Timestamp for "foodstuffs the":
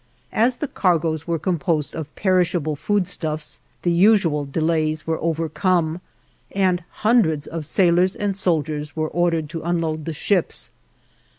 2.75-3.91